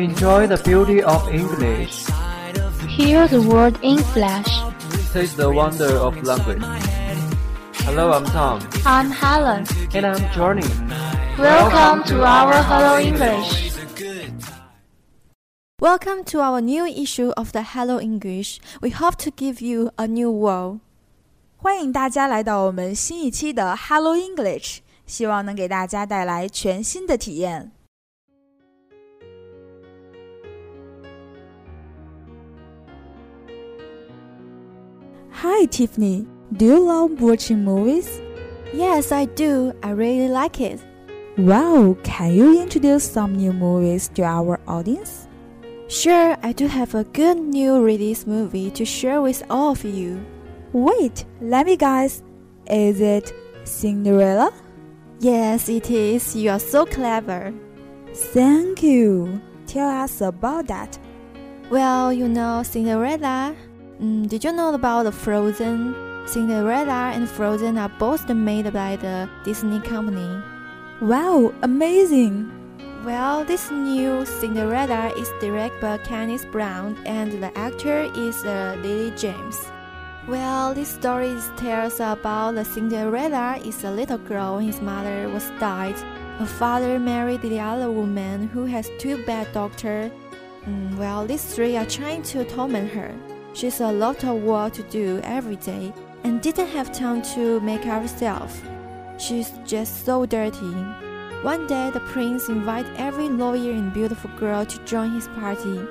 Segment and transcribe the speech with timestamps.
[0.00, 2.06] Enjoy the beauty of English.
[2.88, 4.48] Hear the word in flash.
[5.12, 6.62] Taste the wonder of language.
[7.84, 8.60] Hello, I'm Tom.
[8.84, 9.64] I'm Helen.
[9.94, 10.66] And I'm Johnny.
[11.38, 13.72] Welcome to our Hello English.
[15.78, 18.58] Welcome to our new issue of the Hello English.
[18.80, 20.80] We hope to give you a new world.
[21.58, 27.72] 欢迎大家来到我们新一期的 Hello English，希望能给大家带来全新的体验。
[35.41, 38.21] Hi Tiffany, do you love watching movies?
[38.75, 39.73] Yes, I do.
[39.81, 40.79] I really like it.
[41.35, 45.27] Wow, can you introduce some new movies to our audience?
[45.87, 50.23] Sure, I do have a good new release movie to share with all of you.
[50.73, 52.21] Wait, let me guess.
[52.67, 53.33] Is it
[53.63, 54.53] Cinderella?
[55.21, 56.35] Yes, it is.
[56.35, 57.51] You are so clever.
[58.13, 59.41] Thank you.
[59.65, 60.99] Tell us about that.
[61.71, 63.55] Well, you know Cinderella.
[64.01, 65.93] Mm, did you know about the Frozen?
[66.25, 70.41] Cinderella and Frozen are both made by the Disney company.
[71.01, 72.49] Wow, amazing!
[73.05, 79.11] Well, this new Cinderella is directed by Kenneth Branagh and the actor is uh, Lily
[79.11, 79.71] James.
[80.27, 85.99] Well, this story tells about the Cinderella is a little girl his mother was died.
[86.39, 90.11] Her father married the other woman who has two bad doctors.
[90.65, 93.13] Mm, well, these three are trying to torment her.
[93.53, 97.83] She's a lot of work to do every day and didn't have time to make
[97.83, 98.61] herself.
[99.17, 100.73] She's just so dirty.
[101.43, 105.81] One day, the prince invited every lawyer and beautiful girl to join his party.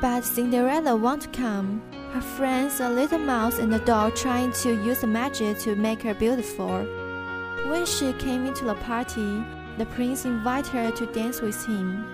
[0.00, 1.82] But Cinderella won't come.
[2.12, 6.02] Her friends, a little mouse and a dog, trying to use the magic to make
[6.02, 6.84] her beautiful.
[7.66, 9.44] When she came into the party,
[9.78, 12.04] the prince invited her to dance with him.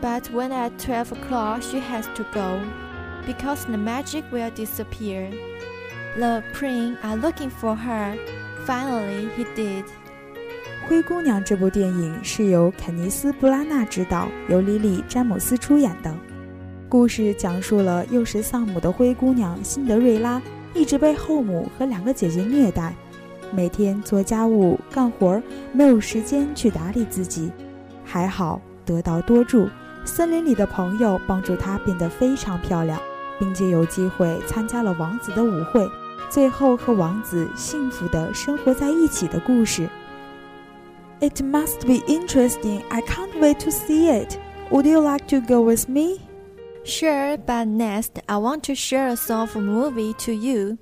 [0.00, 2.60] But when at 12 o'clock she has to go,
[3.26, 5.30] because the magic will disappear.
[6.16, 8.16] The prince are looking for her.
[8.66, 9.84] Finally, he did.
[10.88, 16.14] 《灰姑娘》这部电影是由肯尼斯·布拉纳执导，由莉莉·詹姆斯出演的。
[16.88, 20.40] 故事讲述了幼时丧母的灰姑娘辛德瑞拉，
[20.74, 22.94] 一直被后母和两个姐姐虐待，
[23.50, 25.42] 每天做家务、干活，
[25.72, 27.50] 没有时间去打理自己。
[28.04, 29.68] 还好得到多助，
[30.04, 33.00] 森林里的朋友帮助她变得非常漂亮，
[33.38, 35.88] 并且有机会参加了王子的舞会，
[36.30, 39.88] 最后和王子幸福的生活在一起的故事。
[41.20, 42.82] It must be interesting.
[42.88, 44.36] I can't wait to see it.
[44.70, 46.18] Would you like to go with me?
[46.84, 50.78] Sure, but next, I want to share a song for movie to you.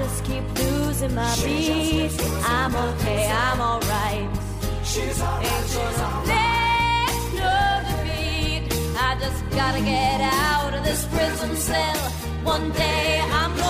[0.00, 2.10] Just keep losing my beat.
[2.44, 4.28] I'm okay, I'm alright.
[4.96, 6.52] Ain't gonna let
[7.40, 7.56] no
[7.86, 8.62] defeat.
[8.96, 12.02] I just gotta get out of this prison cell.
[12.54, 13.69] One day I'm gonna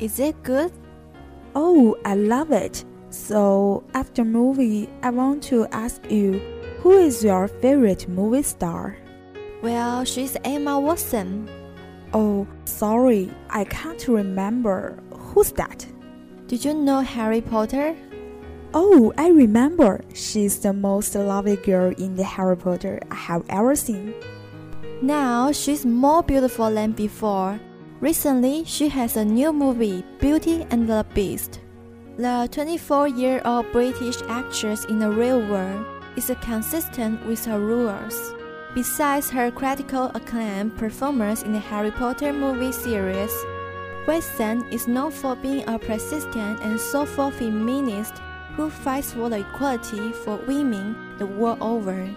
[0.00, 0.72] Is it good?
[1.54, 2.84] Oh, I love it.
[3.10, 6.40] So, after movie, I want to ask you,
[6.78, 8.96] who is your favorite movie star?
[9.62, 11.50] Well, she's Emma Watson.
[12.14, 14.98] Oh, sorry, I can't remember.
[15.12, 15.86] Who's that?
[16.46, 17.94] Did you know Harry Potter?
[18.72, 20.00] Oh, I remember.
[20.14, 24.14] She's the most lovely girl in the Harry Potter I have ever seen.
[25.02, 27.60] Now she's more beautiful than before.
[28.00, 31.60] Recently, she has a new movie, Beauty and the Beast.
[32.16, 35.84] The 24 year old British actress in the real world
[36.16, 38.34] is consistent with her rules.
[38.74, 43.34] Besides her critical acclaim performance in the Harry Potter movie series,
[44.06, 48.14] Watson is known for being a persistent and soulful feminist
[48.56, 52.08] who fights for the equality for women the world over.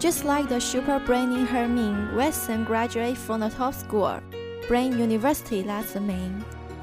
[0.00, 4.20] Just like the super brainy Hermione, Watson graduated from the top school,
[4.67, 6.29] Brain University last May.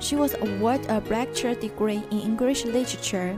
[0.00, 3.36] She was awarded a bachelor degree in English literature.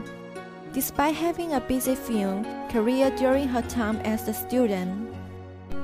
[0.73, 4.89] Despite having a busy film career during her time as a student,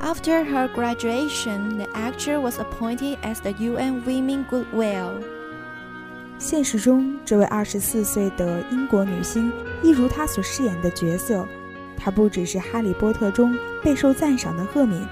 [0.01, 5.23] after her graduation, the actor was appointed as the UN Women Goodwill.
[6.37, 9.51] 现实中，这位二十四岁的英国女星，
[9.81, 11.47] 一如她所饰演的角色，
[11.95, 15.07] 她不只是《哈利波特》中备受赞赏的赫敏，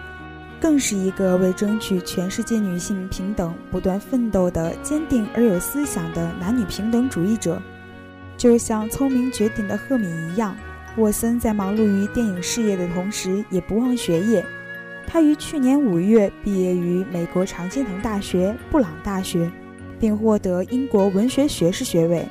[0.61, 7.61] 更是一个为争取全世界女性平等不断奋斗的坚定而有思想的男女平等主义者。
[8.37, 10.57] 就像聪明绝顶的赫敏一样，
[10.97, 14.45] 沃森在忙碌于电影事业的同时，也不忘学业。
[15.07, 19.51] 他于去年五月毕业于美国常青藤大学布朗大学。
[19.99, 22.29] 并获得英国文学学士学位。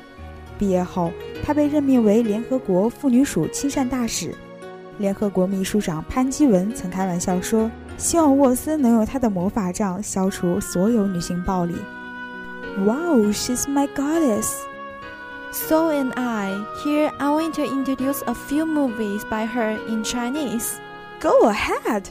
[0.58, 1.12] 毕业后，
[1.44, 4.32] 他被任命为联合国妇女署亲善大使。
[4.98, 11.75] 联合国秘书长潘基文曾开玩笑说：“希望沃森能用他的魔法杖消除所有女性暴力。”
[12.79, 14.47] Wow, she's my goddess.
[15.51, 16.65] So am I.
[16.83, 20.77] Here, I want to introduce a few movies by her in Chinese.
[21.19, 22.05] Go ahead.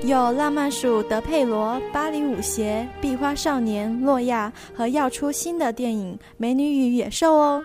[0.00, 7.62] 有《浪漫鼠德佩罗》《巴黎舞鞋》《壁花少年》《诺亚》和要出新的电影《美女与野兽》哦。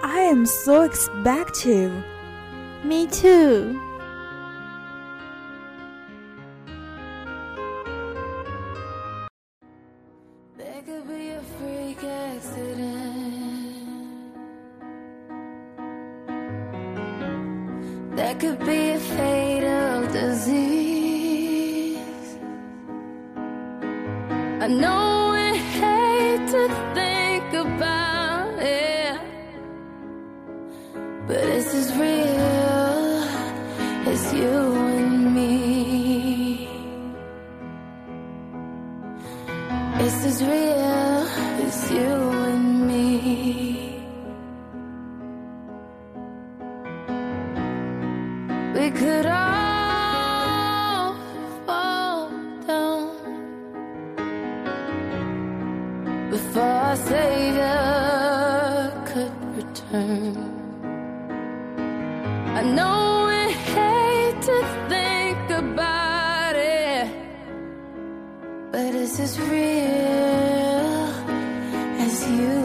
[0.00, 1.90] I am so expective.
[2.82, 3.76] Me too.
[24.65, 29.21] I know we hate to think about it,
[31.27, 33.27] but this is real.
[34.11, 34.57] It's you
[34.97, 36.67] and me.
[40.03, 41.27] It's as real
[41.67, 42.13] as you
[42.51, 44.01] and me.
[48.73, 49.44] We could all
[72.27, 72.64] you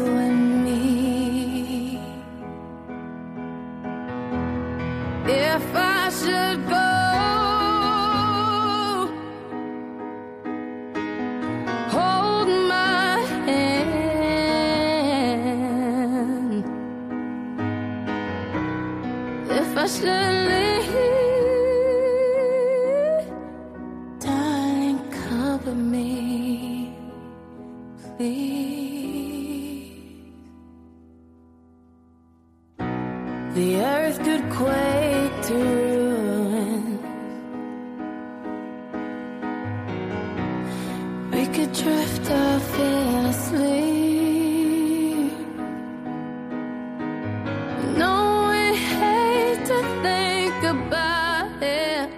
[51.62, 52.10] it.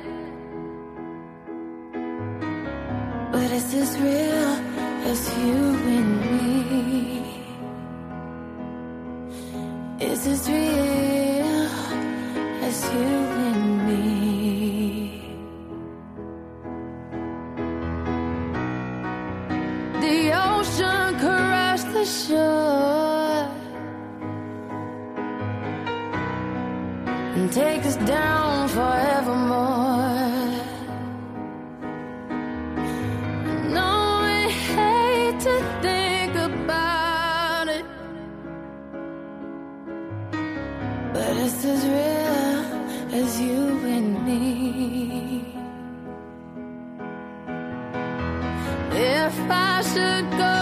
[3.33, 4.53] But it's as real
[5.11, 5.61] as you
[5.97, 7.23] and me.
[10.01, 11.69] It's as real
[12.69, 13.13] as you
[13.49, 14.05] and me.
[20.01, 23.12] The ocean crashed the shore
[27.53, 30.09] take us down forevermore.
[33.77, 37.85] No, we hate to think about it,
[41.13, 43.63] but it's as real as you
[43.97, 45.45] and me.
[48.93, 50.62] If I should go,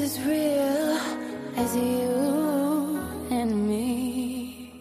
[0.00, 0.98] as real
[1.56, 2.98] as you
[3.30, 4.72] and me.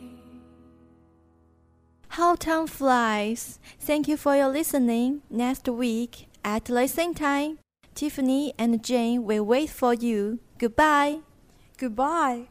[2.08, 3.60] How time flies.
[3.80, 5.22] Thank you for your listening.
[5.30, 7.60] Next week at the same time,
[7.96, 10.40] Tiffany and Jane will wait for you.
[10.58, 11.20] Goodbye.
[11.78, 12.48] Goodbye.